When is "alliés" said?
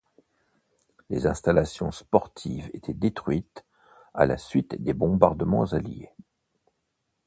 5.73-6.09